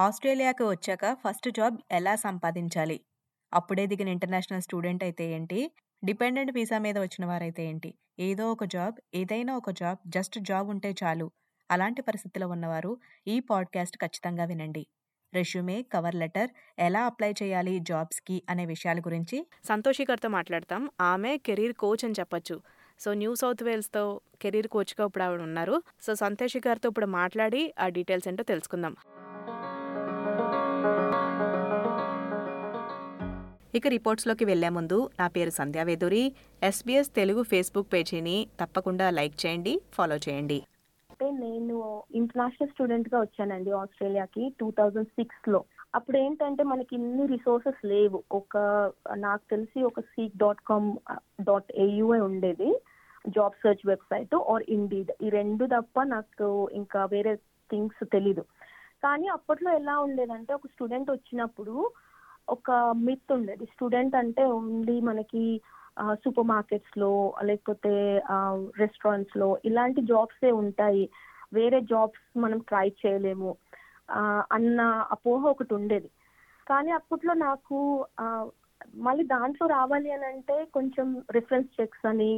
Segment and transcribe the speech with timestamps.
[0.00, 2.96] ఆస్ట్రేలియాకి వచ్చాక first job ఎలా సంపాదించాలి?
[3.52, 5.58] అప్పుడే దిగిన ఇంటర్నేషనల్ స్టూడెంట్ అయితే ఏంటి?
[6.02, 7.90] డిపెండెంట్ వీసా మీద వచ్చిన వారైతే ఏంటి?
[8.20, 11.26] ఏదో ఒక జాబ్, ఏదైనా ఒక జాబ్, జస్ట్ జాబ్ ఉంటే చాలు.
[11.70, 12.92] అలాంటి పరిస్థితిలో ఉన్నవారు
[13.26, 14.82] ఈ పాడ్‌కాస్ట్ ఖచ్చితంగా వినండి.
[15.32, 20.82] రెష్యూమే కవర్ లెటర్ ఎలా అప్లై చేయాలి జాబ్స్‌కి అనే విషయాల గురించి సంతోషి గారితో మాట్లాడతాం.
[21.10, 22.56] ఆమె కెరీర్ కోచ్ అని చెప్పొచ్చు.
[23.00, 24.04] సో, న్యూ సౌత్ వేల్స్‌తో
[24.40, 25.76] కెరీర్ కోచ్‌గా ఇప్పుడు ఆవిడ ఉన్నారు.
[26.00, 28.94] సో, సంతోషి గారితో ఇప్పుడు మాట్లాడి ఆ డీటెయిల్స్ ఏంటో తెలుసుకుందాం.
[33.74, 36.22] ఇక రిపోర్ట్స్‌లోకి వెళ్ళే ముందు నా పేరు సంధ్యావేదూరి
[36.62, 40.58] ఎస్‌బీఎస్ తెలుగు ఫేస్‌బుక్ పేజీని తప్పకుండా లైక్ చేయండి, ఫాలో చేయండి.
[41.10, 41.76] అంటే నేను
[42.14, 45.60] ఇంటర్నేషనల్ స్టూడెంట్‌గా వచ్చానండి ఆస్ట్రేలియాకి 2006లో.
[45.94, 48.18] అప్పుడు ఏంటంటే మనకి ఇన్ని రిసోర్సెస్ లేవు.
[48.32, 48.56] ఒక
[49.18, 50.90] నాకు తెలిసి ఒక Seek dot com
[51.40, 52.70] dot AU ఉండేది.
[53.30, 55.10] Job search website or Indeed.
[55.22, 57.32] ఈ రెండు తప్ప నాకు ఇంకా వేరే
[57.70, 58.44] థింగ్స్ తెలీదు.
[59.02, 61.74] కానీ అప్పట్లో ఎలా ఉండేదంటే ఒక స్టూడెంట్ వచ్చినప్పుడు
[62.48, 63.64] ఒక మిత్ ఉండేది.
[63.66, 65.42] స్టూడెంట్ అంటే ఓన్లీ మనకి
[65.96, 67.10] సూపర్ సూపర్ మార్కెట్స్‌లో
[67.48, 67.90] లేకపోతే
[68.22, 71.04] రెస్టారెంట్స్ రెస్టారెంట్స్‌లో ఇలాంటి జాబ్సే ఉంటాయి.
[71.52, 73.50] వేరే జాబ్స్ మనం ట్రై చేయలేము.
[74.50, 76.08] అన్న అపోహ ఒకటి ఉండేది.
[76.66, 77.76] కానీ అప్పట్లో నాకు
[79.06, 82.32] మళ్ళీ దాంట్లో రావాలి అని అంటే కొంచెం రిఫరెన్స్ చెక్స్ అని,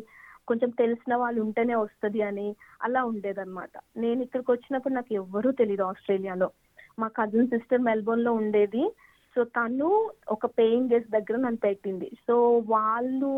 [0.48, 2.48] కొంచెం తెలిసిన వాళ్ళు ఉంటేనే వస్తుంది అని
[2.81, 3.72] అలా ఉండేదన్నమాట.
[3.97, 6.48] నేను ఇక్కడికి వచ్చినప్పుడు నాకు ఎవ్వరూ తెలియదు ఆస్ట్రేలియాలో.
[6.98, 8.84] మా కజిన్ సిస్టర్ మెల్బోర్న్‌లో ఉండేది.
[9.36, 9.88] సో, తను
[10.28, 12.08] ఒక పేయింగ్ గెస్ట్ దగ్గర నన్ను పెట్టింది.
[12.27, 12.34] సో,
[12.69, 13.33] వాళ్ళు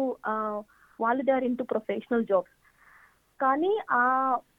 [0.98, 2.54] వాళ్ళు they are into professional jobs.
[3.40, 4.02] కానీ ఆ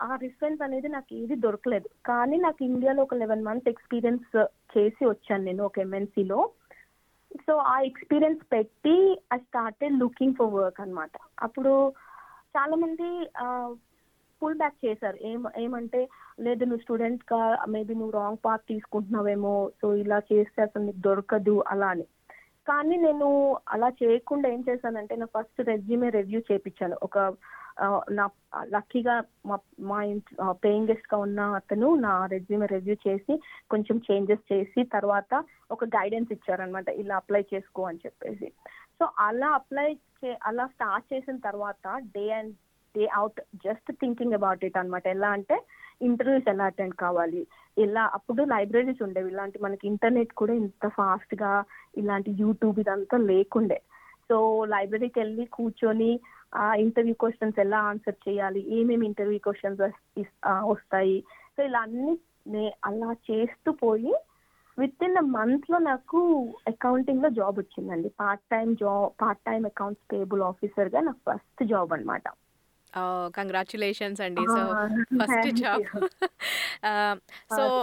[0.02, 1.90] ఆ రిఫరెన్స్ అనేది నాకు ఏది దొరకలేదు.
[2.06, 4.28] కానీ నాకు ఇండియాలో ఒక 11 మంత్స్ ఎక్స్‌పీరియన్స్
[4.74, 6.40] చేసి వచ్చాను నేను ఒక ఎంఎన్‌సిలో.
[7.48, 8.98] సో, ఆ ఎక్స్‌పీరియన్స్ పెట్టి
[9.34, 11.16] I started looking for work అన్నమాట.
[11.42, 11.74] అప్పుడు
[12.56, 13.08] చాలా మంది
[14.42, 15.18] పుల్ బ్యాక్ చేశారు.
[15.24, 16.02] ఏం ఏమంటే
[16.38, 19.54] లేదు నువ్వు స్టూడెంట్గా మేబీ నువ్వు రాంగ్ పాత్ తీసుకుంటున్నావేమో.
[19.82, 22.06] సో, ఇలా చేస్తే అసలు నీకు దొరకదు అలా అని.
[22.68, 23.28] కానీ నేను
[23.68, 27.18] అలా చేయకుండా ఏం చేశానంటే నా ఫస్ట్ రెజ్యూమే రివ్యూ చేయించాను ఒక
[28.12, 28.26] నా
[28.66, 33.34] లక్కీగా మా మా ఇంట్ పేయింగ్ పేయింగ్ గెస్ట్‌గా ఉన్న అతను నా రెజ్యూమే రివ్యూ చేసి
[33.70, 35.32] కొంచెం చేంజెస్ చేసి తర్వాత
[35.72, 38.48] ఒక గైడెన్స్ ఇచ్చారనమాట ఇలా అప్లై చేసుకో అని చెప్పేసి.
[39.00, 39.88] సో, అలా అప్లై
[40.20, 41.86] చే అలా స్టార్ట్ చేసిన తర్వాత
[42.16, 42.54] day and
[42.96, 45.58] day out just thinking about it అనమాట ఎలా అంటే
[46.02, 47.42] ఇంటర్వ్యూస్ ఎలా అటెండ్ కావాలి?
[47.78, 49.32] ఇలా అప్పుడు లైబ్రరీస్ ఉండేవి.
[49.32, 51.52] ఇలాంటి మనకి ఇంటర్నెట్ కూడా ఇంత ఫాస్ట్‌గా
[51.98, 53.80] ఇలాంటి యూట్యూబ్ ఇదంతా లేకుండే.
[54.30, 56.12] సో, లైబ్రరీకి వెళ్ళి కూర్చొని
[56.56, 58.62] ఆ ఇంటర్వ్యూ క్వశ్చన్స్ ఎలా ఆన్సర్ చేయాలి?
[58.70, 59.82] ఏమేమి ఇంటర్వ్యూ క్వశ్చన్స్
[60.18, 60.32] ఇస్
[60.64, 61.18] వస్తాయి?
[61.56, 62.14] సో, ఇలా అన్ని
[62.84, 64.14] అలా చేస్తూ పోయి
[64.78, 66.20] వితిన్ మంత్ మంత్‌లో నాకు
[66.68, 68.10] అకౌంటింగ్‌లో జాబ్ వచ్చిందండి.
[68.20, 72.26] Part time job part time accounts payable ఆఫీసర్‌గా నాకు ఫస్ట్ జాబ్ అన్నమాట.
[72.96, 73.28] ఓహ్!
[73.38, 74.44] కంగ్రాచ్యులేషన్స్ అండి.
[74.50, 74.62] సో!
[75.22, 75.86] First job.
[77.50, 77.82] సో, అదే.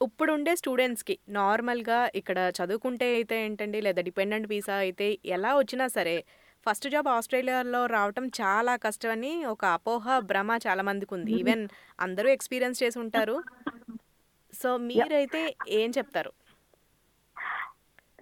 [0.00, 6.16] ఇప్పుడుండే స్టూడెంట్స్‌కి నార్మల్‌గా ఇక్కడ చదువుకుంటే అయితే ఏంటండి లేదా డిపెండెంట్ వీసా అయితే ఎలా వచ్చినా సరే
[6.66, 11.32] ఫస్ట్ జాబ్ ఆస్ట్రేలియాలో రావటం చాలా కష్టమని ఒక అపోహ, భ్రమ చాలా మందికుంది.
[11.40, 11.64] ఈవెన్
[11.98, 13.36] అందరూ ఎక్స్‌పీరియన్స్ చేసి ఉంటారు.
[14.52, 14.70] సో!
[14.88, 15.42] మీరైతే
[15.78, 16.32] ఏం చెప్తారు?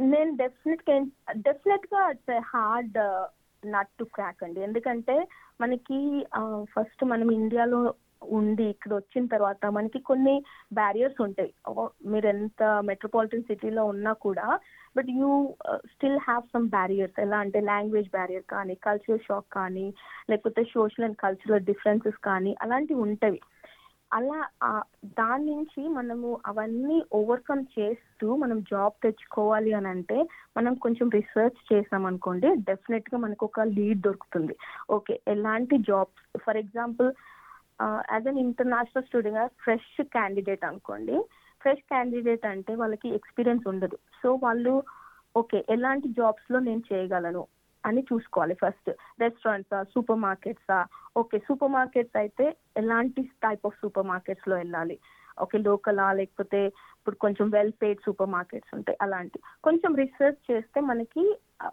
[0.07, 1.05] నేను డెఫినెట్‌గా ఏం
[1.43, 2.99] డెఫినెట్‌గా it's hard
[3.75, 4.61] nut to crack అండి.
[4.61, 5.17] ఎందుకంటే
[5.61, 5.99] మనకి
[6.75, 7.81] ఫస్ట్ మనం ఇండియాలో
[8.39, 10.35] ఉండి ఇక్కడ వచ్చిన తర్వాత మనకి కొన్ని
[10.75, 11.51] బ్యారియర్స్ ఉంటాయి.
[11.69, 14.47] మీరు మీరెంత మెట్రోపాలిటన్ సిటీలో ఉన్నా కూడా
[14.97, 15.31] but you
[15.93, 17.19] still have some barriers.
[17.21, 19.87] ఎలా అంటే లాంగ్వేజ్ బ్యారియర్ కానీ, కల్చరల్ షాక్ కానీ,
[20.31, 23.41] లేకపోతే సోషల్ అండ్ కల్చరల్ డిఫరెన్సెస్ కానీ అలాంటివి ఉంటాయి
[24.13, 24.39] అలా
[25.19, 30.19] దాని నుంచి మనము అవన్నీ ఓవర్‌కమ్ చేస్తూ మనం జాబ్ తెచ్చుకోవాలి అని అంటే
[30.57, 33.19] మనం కొంచెం రిసర్చ్ చేసామనుకోండి డెఫినెట్‌గా
[33.49, 34.57] ఒక లీడ్ దొరుకుతుంది.
[34.91, 35.21] ఓకే.
[35.27, 37.11] ఎలాంటి jobs for example
[37.83, 41.17] as as an international స్టూడెంట్‌గా ఫ్రెష్ క్యాండిడేట్ అనుకోండి.
[41.61, 43.99] ఫ్రెష్ క్యాండిడేట్ అంటే వాళ్ళకి ఎక్స్‌పీరియన్స్ ఉండదు.
[44.23, 44.75] సో, వాళ్ళు
[45.35, 45.59] ఓకే.
[45.71, 47.43] ఎలాంటి జాబ్స్‌లో నేను చేయగలను
[47.85, 48.91] అని చూసుకోవాలి ఫస్ట్.
[49.21, 49.79] రెస్టారెంట్సా?
[49.95, 50.79] సూపర్ మార్కెట్సా?
[51.17, 51.39] ఓకే.
[51.49, 54.97] సూపర్ మార్కెట్స్ అయితే ఎలాంటి టైప్ ఆఫ్ సూపర్ మార్కెట్స్‌లో వెళ్ళాలి
[55.39, 55.59] ఓకే.
[55.67, 56.07] లోకలా?
[56.13, 56.61] లేకపోతే
[56.99, 59.39] ఇప్పుడు కొంచెం వెల్ పేడ్ సూపర్ మార్కెట్స్ ఉంటాయి అలాంటి.
[59.65, 61.25] కొంచెం రీసెర్చ్ చేస్తే మనకి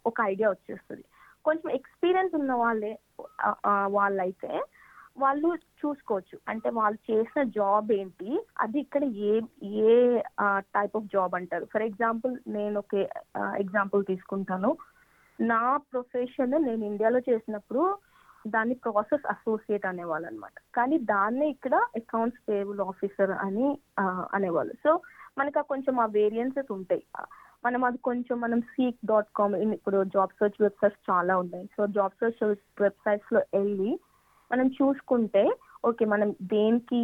[0.05, 1.05] ఒక ఐడియా వచ్చేస్తుంది
[1.45, 2.93] కొంచెం ఎక్స్‌పీరియన్స్ ఉన్న వాళ్ళే
[3.89, 4.51] వాళ్ళైతే
[5.17, 5.49] వాళ్ళు
[5.79, 6.35] చూసుకోవచ్చు.
[6.47, 8.29] అంటే వాళ్ళు చేసిన జాబ్ ఏంటి?
[8.59, 9.33] అది ఇక్కడ ఏ
[9.85, 9.93] ఏ
[10.75, 11.65] టైప్ ఆఫ్ జాబ్ అంటారు.
[11.73, 12.93] ఫర్ ఎగ్జాంపుల్ నేను ఒక
[13.63, 14.69] ఎగ్జాంపుల్ తీసుకుంటాను.
[15.39, 17.83] నా ప్రొఫెషన్ నేను ఇండియాలో చేసినప్పుడు
[18.47, 20.53] దాన్ని ప్రాసెస్ అసోసియేట్ అనేవాళ్ళనమాట.
[20.75, 23.67] కానీ దాన్నే ఇక్కడ అకౌంట్స్ పేబుల్ ఆఫీసర్ అని
[24.33, 24.73] అనేవాళ్ళు.
[24.83, 24.91] సో,
[25.37, 27.03] మనకు కొంచెం ఆ వేరియన్సెస్ ఉంటాయి.
[27.65, 31.69] మనం అది కొంచెం మనం సీక్ డాట్ కామ్ ఇప్పుడు జాబ్ సెర్చ్ వెబ్‌సైట్స్ చాలా ఉన్నాయి.
[31.75, 32.43] సో, జాబ్ సెర్చ్
[32.81, 33.91] వెబ్‌సైట్స్‌లో వెళ్ళి
[34.51, 35.43] మనం చూసుకుంటే
[35.85, 36.05] ఓకే.
[36.05, 37.01] మనం దేనికి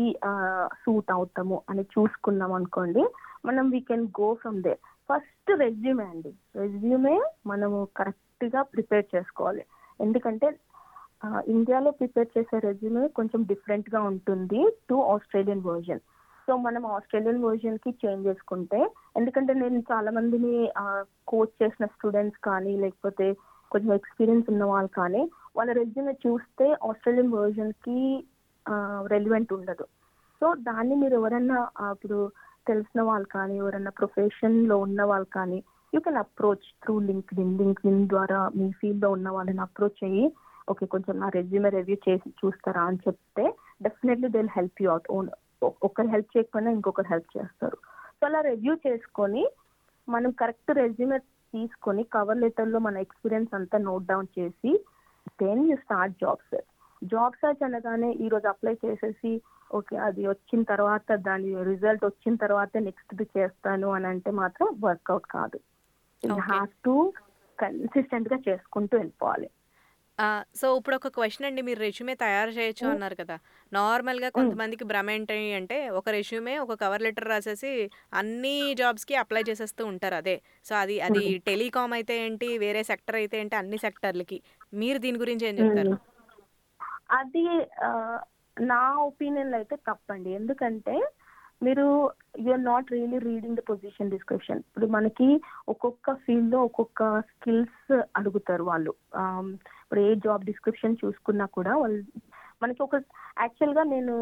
[0.75, 3.03] సూట్ అవుతాము అని చూసుకున్నాం అనుకోండి.
[3.45, 4.73] మనం we can go from the
[5.09, 6.31] first resume అండి.
[6.61, 7.15] రెజ్యూమే
[7.51, 9.63] మనము కరెక్ట్గా ప్రిపేర్ చేసుకోవాలి.
[10.05, 10.47] ఎందుకంటే
[11.53, 14.59] ఇండియాలో ప్రిపేర్ చేసే రెజ్యూమే కొంచెం డిఫరెంట్గా ఉంటుంది
[14.89, 16.01] టు ఆస్ట్రేలియన్ వర్జన్.
[16.47, 18.79] సో మనం ఆస్ట్రేలియన్ వర్జన్కి చేంజ్ చేసుకుంటే
[19.19, 20.53] ఎందుకంటే నేను చాలా మందిని
[21.31, 23.27] కోచ్ చేసిన స్టూడెంట్స్ కానీ లేకపోతే
[23.71, 25.23] కొంచెం ఎక్స్పీరియన్స్ ఉన్న వాళ్ళు కానీ
[25.57, 27.99] వాళ్ళ రెజ్యూమే చూస్తే ఆస్ట్రేలియన్ వర్జన్కి
[29.13, 29.85] రెలివెంట్ ఉండదు.
[30.41, 31.59] సో దాన్ని మీరు ఎవరన్నా
[31.95, 32.19] ఇప్పుడు
[32.67, 35.59] తెలిసిన వాళ్ళు కానీ ఎవరైనా ప్రొఫెషన్లో ఉన్న వాళ్ళు కానీ
[35.93, 36.95] you can approach through
[37.35, 37.53] LinkedIn
[37.89, 40.25] LinkedIn ద్వారా మీ ఫీల్డ్లో ఉన్న వాళ్ళని అప్రోచ్ అయ్యి
[40.67, 42.83] ఓకే కొంచెం నా రెజ్యూమే రివ్యూ చేసి చూస్తారా?
[42.89, 43.45] అని చెప్తే
[43.81, 45.27] definitely they help you out own
[45.81, 47.77] ఒకరు హెల్ప్ చేయకపోయినా ఇంకొకరు హెల్ప్ చేస్తారు.
[48.17, 49.43] సో అలా రివ్యూ చేసుకొని
[50.07, 51.17] మనం కరెక్ట్ రెజ్యూమే
[51.53, 54.71] తీసుకొని కవర్ లెటర్లో మన ఎక్స్పీరియన్స్ అంతా నోట్ డౌన్ చేసి
[55.41, 56.71] then you start job search
[57.01, 59.31] job search అనగానే ఈ రోజు అప్లై చేసేసి
[59.71, 65.59] ఓకే అది వచ్చిన తర్వాత దాని రిజల్ట్ వచ్చిన తర్వాత నెక్స్ట్ చేస్తాను అని అంటే మాత్రం వర్కౌట్ కాదు.
[66.49, 66.95] హ్యావ్ టు
[67.59, 69.47] కన్సిస్టెంట్గా చేసుకుంటూ వెళ్ళిపోవాలి.
[70.55, 73.35] సో ఇప్పుడు ఒక క్వశ్చన్ అండి మీరు రెజ్యూమే తయారు చేయొచ్చు అన్నారు కదా.
[73.71, 77.71] నార్మల్గా కొంతమందికి భ్రమ ఏంటి అంటే ఒక రెజ్యూమే ఒక కవర్ లెటర్ రాసేసి
[78.13, 80.35] అన్ని జాబ్స్కి అప్లై చేసేస్తూ ఉంటారు అదే.
[80.65, 84.39] సో అది అది టెలికామ్ అయితే ఏంటి వేరే సెక్టర్ అయితే ఏంటి అన్ని సెక్టర్లకి
[84.73, 85.95] మీరు దీని గురించి ఏం చెప్తారు?
[87.11, 87.45] అది
[88.57, 90.29] నా ఒపీనియన్లో అయితే తప్పండి.
[90.29, 90.95] ఎందుకంటే
[91.63, 91.85] మీరు
[92.39, 98.93] you are not really reading the position description ఇప్పుడు మనకి ఒక్కొక్క ఫీల్డ్లో ఒక్కొక్క స్కిల్స్ అడుగుతారు వాళ్ళు.
[99.83, 102.01] ఇప్పుడు ఏ జాబ్ డిస్క్రిప్షన్ చూసుకున్నా కూడా వాళ్ళు
[102.63, 102.95] మనకి ఒక
[103.39, 104.15] యాక్చువల్గా నేను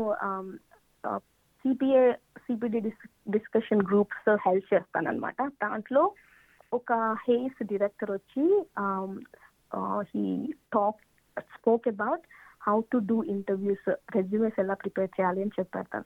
[1.65, 2.11] CPA
[2.45, 2.79] CPD
[3.29, 6.11] discussion groups help చేస్తాను అనమాట దాంట్లో
[6.73, 6.93] ఒక
[7.27, 8.45] హేస్ డైరెక్టర్ వచ్చి
[10.11, 11.01] he talk
[11.55, 12.25] spoke about
[12.67, 16.03] how to do interviews resumes ఎలా ప్రిపేర్ చేయాలి అని చెప్పారు తను.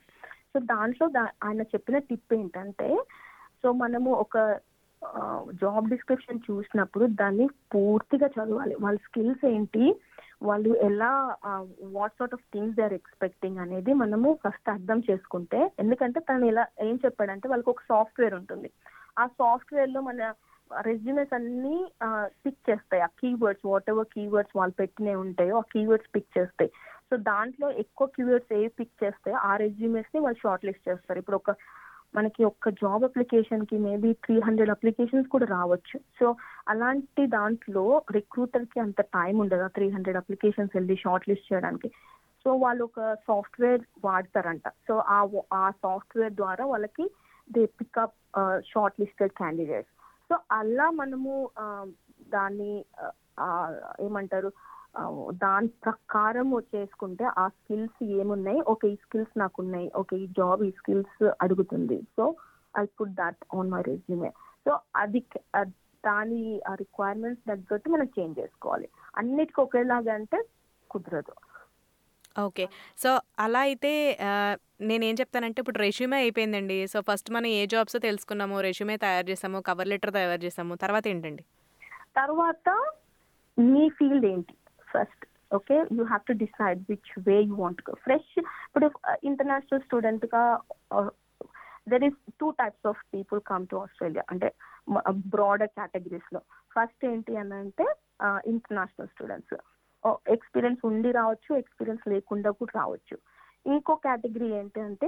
[0.54, 3.04] సో దాంట్లో దా- ఆయన చెప్పిన టిప్ ఏంటంటే
[3.64, 4.60] సో మనము ఒక
[5.54, 8.76] జాబ్ డిస్క్రిప్షన్ చూసినప్పుడు దాన్ని పూర్తిగా చదవాలి.
[8.82, 10.02] వాళ్ళ స్కిల్స్ ఏంటి?
[10.44, 11.36] వాళ్ళు ఎలా
[11.84, 16.68] what sort of things they are expecting అనేది మనము ఫస్ట్ అర్థం చేసుకుంటే ఎందుకంటే తను ఎలా
[16.82, 18.72] ఏం చెప్పాడంటే వాళ్ళకి ఒక సాఫ్ట్వేర్ ఉంటుంది.
[19.20, 20.34] ఆ సాఫ్ట్వేర్లో మన
[20.88, 21.78] రెజ్యూమెస్ అన్ని
[22.44, 23.02] పిక్ చేస్తాయి.
[23.08, 26.72] ఆ కీవర్డ్స్ వాట్ ఎవర్ కీవర్డ్స్ వాళ్ళు పెట్టినవి ఉంటాయో ఆ కీవర్డ్స్ పిక్ చేస్తాయి.
[27.10, 31.20] సో దాంట్లో ఎక్కువ కీవర్డ్స్ ఏ పిక్ చేస్తాయో ఆ రెజ్యూమెస్ని వాళ్ళు షార్ట్ లిస్ట్ చేస్తారు.
[31.24, 31.52] ఇప్పుడు ఒక
[32.18, 35.98] మనకి ఒక్క జాబ్ అప్లికేషన్కి మేబీ త్రీ హండ్రెడ్ అప్లికేషన్స్ కూడా రావచ్చు.
[36.20, 36.28] సో
[36.74, 37.86] అలాంటి దాంట్లో
[38.18, 41.90] రిక్రూటర్కి అంత టైం ఉండదు త్రీ హండ్రెడ్ అప్లికేషన్స్ వెళ్ళి షార్ట్ లిస్ట్ చేయడానికి.
[42.46, 44.68] సో వాళ్ళు ఒక సాఫ్ట్వేర్ వాడతారంట.
[44.88, 45.20] సో ఆ
[45.62, 47.06] ఆ సాఫ్ట్వేర్ ద్వారా వాళ్ళకి
[47.56, 48.18] they pick up
[48.72, 49.94] short listed candidates
[50.30, 51.34] so అలా మనము
[52.36, 52.74] దాన్ని
[54.06, 54.50] ఏమంటారు
[55.46, 58.60] దాని ప్రకారం చేసుకుంటే ఆ స్కిల్స్ ఏమున్నాయి?
[58.72, 61.98] ఓకే ఈ స్కిల్స్ నాకు ఉన్నాయి ఓకే ఈ జాబ్ ఈ స్కిల్స్ అడుగుతుంది.
[62.18, 62.24] So
[62.82, 64.32] I put that on my resume.
[64.66, 64.72] So
[65.04, 65.22] అది
[66.04, 68.88] దాని ఆ రిక్వైర్మెంట్స్ తగ్గట్టు మనం చేంజ్ చేసుకోవాలి.
[69.18, 70.40] అన్నిటికీ ఒకేలాగా అంటే
[70.90, 71.34] కుదరదు.
[72.38, 72.66] ఓకే.
[72.98, 73.92] సో అలా అయితే
[74.28, 74.32] ఆ,
[74.82, 76.88] నేనేం చెప్తానంటే ఇప్పుడు రెజ్యూమే అయిపోయిందండి.
[76.88, 81.44] సో ఫస్ట్ మనం ఏ జాబ్స్ తెలుసుకున్నాము రెజ్యూమే తయారు చేసాము కవర్ లెటర్ తయారు చేసాము తర్వాత ఏంటండి?
[82.16, 82.68] తర్వాత
[83.58, 84.54] మీ ఫీల్డ్ ఏంటి?
[84.88, 85.24] First
[85.54, 85.78] okay?
[85.98, 87.94] You have to decide which way you want go.
[88.06, 88.88] Fresh ఇప్పుడు
[89.24, 90.44] ఇంటర్నేషనల్ స్టూడెంట్గా
[91.92, 94.48] there is two types of people come to Australia అంటే
[95.34, 96.42] బ్రాడర్ కేటగిరీస్లో.
[96.76, 97.86] ఫస్ట్ ఏంటి అని అంటే
[98.52, 99.56] ఇంటర్నేషనల్ స్టూడెంట్స్
[100.36, 103.18] ఎక్స్పీరియన్స్ ఉండి రావచ్చు ఎక్స్పీరియన్స్ లేకుండా కూడా రావచ్చు.
[103.74, 105.08] ఇంకో కేటగిరీ ఏంటి అంటే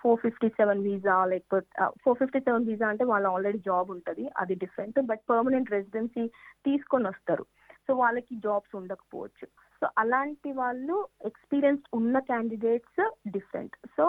[0.00, 1.68] ఫోర్ ఫిఫ్టీ సెవెన్ వీసా లేకపోతే
[2.02, 6.24] ఫోర్ ఫిఫ్టీ సెవెన్ వీసా అంటే వాళ్ళు ఆల్రెడీ జాబ్ ఉంటుంది అది డిఫరెంట్ బట్ పర్మనెంట్ రెసిడెన్సీ
[6.66, 7.44] తీసుకొని వస్తారు.
[7.86, 9.46] సో వాళ్ళకి జాబ్స్ ఉండకపోవచ్చు.
[9.80, 10.96] సో అలాంటి వాళ్ళు
[11.30, 13.02] ఎక్స్పీరియన్స్ ఉన్న క్యాండిడేట్స్
[13.36, 14.04] డిఫరెంట్ సో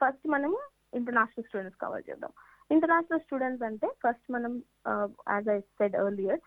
[0.00, 0.52] ఫస్ట్ మనం
[0.98, 2.32] ఇంటర్నేషనల్ స్టూడెంట్స్ కవర్ చేద్దాం.
[2.74, 4.52] ఇంటర్నేషనల్ స్టూడెంట్స్ అంటే ఫస్ట్ మనం
[5.34, 6.40] యాజ్ ఐ సెడ్ ఎర్లియర్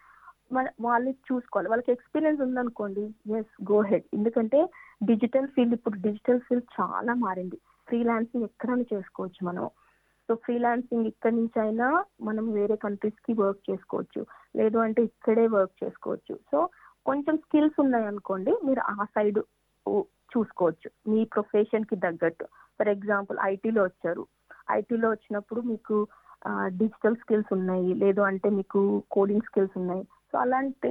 [0.85, 1.69] వాళ్ళు చూసుకోవాలి.
[1.71, 3.03] వాళ్ళకి ఎక్స్పీరియన్స్ ఉందనుకోండి
[3.39, 4.59] ఎస్ గో హెడ్ ఎందుకంటే
[5.03, 7.57] డిజిటల్ ఫీల్డ్ ఇప్పుడు డిజిటల్ ఫీల్డ్ చాలా మారింది.
[7.87, 9.65] ఫ్రీలాన్సింగ్ ఎక్కడైనా చేసుకోవచ్చు మనం.
[10.27, 11.87] సో ఫ్రీలాన్సింగ్ ఇక్కడి నుంచి అయినా
[12.21, 14.21] మనం వేరే కంట్రీస్కి వర్క్ చేసుకోవచ్చు.
[14.55, 16.35] లేదు అంటే ఇక్కడే వర్క్ చేసుకోవచ్చు.
[16.51, 16.59] సో
[17.05, 19.39] కొంచెం స్కిల్స్ ఉన్నాయి అనుకోండి మీరు ఆ సైడ్
[20.33, 20.89] చూసుకోవచ్చు.
[21.11, 22.45] మీ ప్రొఫెషన్కి తగ్గట్టు.
[22.77, 24.23] ఫర్ ఎగ్జాంపుల్ ఐటీలో వచ్చారు.
[24.71, 25.95] ఐటీలో వచ్చినప్పుడు మీకు
[26.79, 27.89] డిజిటల్ స్కిల్స్ ఉన్నాయి.
[28.03, 28.79] లేదు అంటే మీకు
[29.11, 30.03] కోడింగ్ స్కిల్స్ ఉన్నాయి.
[30.33, 30.89] సో అలాంటి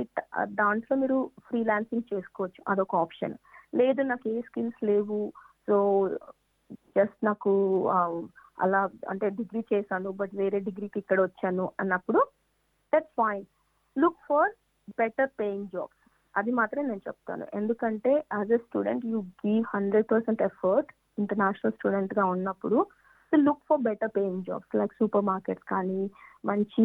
[0.61, 2.61] దాంట్లో మీరు ఫ్రీలాన్సింగ్ చేసుకోవచ్చు.
[2.73, 3.35] అదొక ఆప్షన్
[3.81, 5.19] లేదు నాకు ఏ స్కిల్స్ లేవు.
[5.69, 5.77] సో
[6.97, 7.53] జస్ట్ నాకు
[8.65, 8.81] అలా
[9.13, 12.21] అంటే డిగ్రీ చేశాను బట్ వేరే డిగ్రీకి ఇక్కడ వచ్చాను అన్నప్పుడు
[12.93, 13.45] that fine
[13.97, 14.53] look for
[15.01, 15.99] better paying jobs
[16.35, 17.45] అది మాత్రం నేను చెప్తాను.
[17.59, 22.79] ఎందుకంటే as a student you give hundred percent effort international స్టూడెంట్గా ఉన్నప్పుడు
[23.37, 26.01] look for better paying jobs like supermarkets కానీ
[26.45, 26.85] మంచి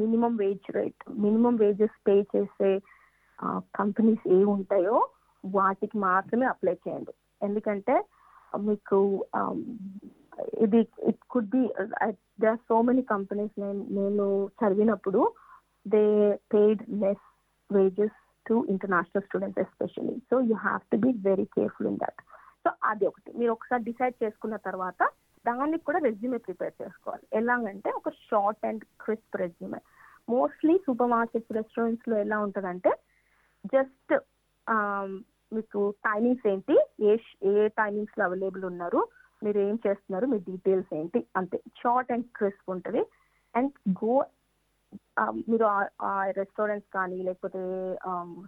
[0.00, 2.72] minimum wage rate minimum wages pay చేసే
[3.80, 4.98] కంపెనీస్ ఏ ఉంటాయో
[5.44, 7.12] వాటికి మాత్రమే అప్లై చేయండి.
[7.42, 7.96] ఎందుకంటే
[8.68, 8.98] మీకు
[10.64, 11.62] ఇది it could be
[12.40, 14.24] they are so many companies నేను నేను
[14.60, 15.20] చదివినప్పుడు
[15.86, 16.04] they
[16.54, 17.26] paid less
[17.70, 18.16] wages
[18.46, 22.20] to international students especially so you have to be very careful in that
[22.64, 23.30] so అది ఒకటి.
[23.38, 25.00] మీరు ఒకసారి డిసైడ్ చేసుకున్న తర్వాత
[25.48, 27.24] దానికి కూడా రెజ్యూమే ప్రిపేర్ చేసుకోవాలి.
[27.32, 29.80] ఎలాగంటే ఒక short and crisp resume.
[30.30, 30.74] Mostly
[31.10, 32.92] supermarkets రెస్టారెంట్స్లో ఎలా ఉంటుందంటే
[33.74, 34.14] జస్ట్
[35.54, 36.76] మీకు టైమింగ్స్ ఏంటి
[37.10, 37.12] ఏ
[37.50, 39.00] ఏ టైమింగ్స్లో అవైలబుల్ ఉన్నారు
[39.42, 41.58] మీరు ఏం చేస్తున్నారు మీ డీటెయిల్స్ ఏంటి అంతే.
[41.82, 43.02] షార్ట్ అండ్ క్రిస్ప్ ఉంటుంది.
[43.54, 43.72] అండ్
[44.04, 44.14] గో
[45.50, 45.66] మీరు
[46.08, 47.60] ఆ రెస్టారెంట్స్ కానీ లేకపోతే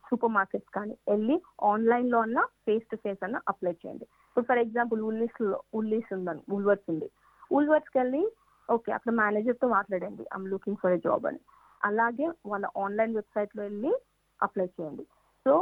[0.09, 1.37] సూపర్ మార్కెట్స్ కానీ వెళ్ళి
[1.71, 2.21] ఆన్లైన్లో
[2.67, 4.07] ఫేస్ టు ఫేస్ అన్న అప్లై చేయండి.
[4.28, 5.40] ఇప్పుడు ఫర్ ఎగ్జాంపుల్ ఉల్లీస్
[5.81, 7.09] ఉల్లీస్ ఉందని ఉల్వర్స్ ఉంది.
[7.50, 8.23] ఉల్వర్స్కి వెళ్ళి
[8.69, 10.25] ఓకే అక్కడ మేనేజర్తో మాట్లాడండి.
[10.37, 11.40] I'm looking for a job అని.
[11.81, 13.93] అలాగే వాళ్ళ ఆన్లైన్ వెబ్సైట్లో వెళ్ళి
[14.40, 15.05] అప్లై చేయండి.
[15.47, 15.52] సో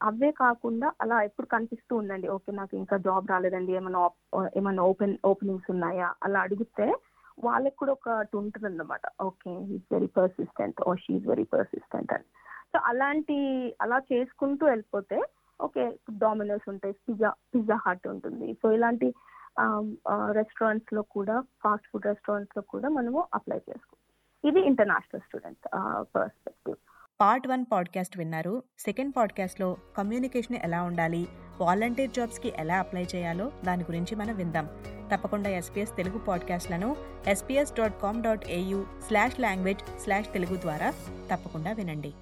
[0.00, 4.02] అవే కాకుండా అలా ఎప్పుడు కనిపిస్తూ ఉండండి ఓకే నాకు ఇంకా జాబ్ రాలేదండి ఏమైనా
[4.58, 6.08] ఏమైనా ఓపెన్ ఓపెనింగ్స్ ఉన్నాయా?
[6.22, 6.86] అలా అడిగితే
[7.46, 12.26] వాళ్ళకి కూడా ఒకటి ఉంటుంది అన్నమాట okay is very persistent oh she very persistent అని.
[12.72, 13.36] సో అలాంటి
[13.84, 15.18] అలా చేసుకుంటూ వెళ్ళిపోతే
[15.60, 15.84] ఓకే
[16.22, 18.48] డామినోస్ ఉంటాయి పిజ్జా పిజ్జా హట్ ఉంటుంది.
[18.60, 19.08] సో ఇలాంటి
[20.40, 23.96] రెస్టారెంట్స్లో కూడా ఫాస్ట్ ఫుడ్ రెస్టారెంట్స్లో కూడా మనము అప్లై చేసుకోవచ్చు.
[24.44, 25.64] ఇది international student
[26.16, 26.78] perspective
[27.20, 28.62] part one podcast విన్నారు.
[28.78, 31.28] సెకండ్ పాడ్కాస్ట్లో కమ్యూనికేషన్ ఎలా ఉండాలి?
[31.60, 34.68] వాలంటీర్ జాబ్స్కి ఎలా అప్లై చేయాలో దాని గురించి మనం విందాం.
[35.14, 36.96] తప్పకుండా SPS Telugu పాడ్కాస్ట్లను
[37.26, 40.94] SPS dot com dot AU slash language slash Telugu ద్వారా
[41.32, 42.12] తప్పకుండా వినండి.